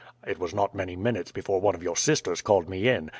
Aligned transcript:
It 0.25 0.39
was 0.39 0.51
not 0.51 0.73
many 0.73 0.95
minutes 0.95 1.31
before 1.31 1.61
one 1.61 1.75
of 1.75 1.83
your 1.83 1.95
sisters 1.95 2.41
called 2.41 2.67
me 2.67 2.87
in. 2.89 3.09